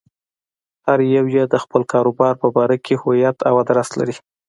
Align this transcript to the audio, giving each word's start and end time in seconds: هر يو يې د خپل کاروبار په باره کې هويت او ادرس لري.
هر 0.85 0.99
يو 1.15 1.25
يې 1.35 1.43
د 1.47 1.55
خپل 1.63 1.81
کاروبار 1.91 2.33
په 2.41 2.47
باره 2.55 2.77
کې 2.85 2.93
هويت 3.01 3.37
او 3.47 3.53
ادرس 3.63 3.89
لري. 3.99 4.15